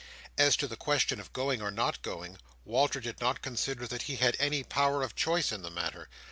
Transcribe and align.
As 0.35 0.57
to 0.57 0.67
the 0.67 0.75
question 0.75 1.19
of 1.19 1.31
going 1.31 1.61
or 1.61 1.69
not 1.69 2.01
going, 2.01 2.39
Walter 2.65 2.99
did 2.99 3.21
not 3.21 3.43
consider 3.43 3.85
that 3.85 4.01
he 4.09 4.15
had 4.15 4.35
any 4.39 4.63
power 4.63 5.03
of 5.03 5.13
choice 5.13 5.51
in 5.51 5.61
the 5.61 5.69
matter. 5.69 6.09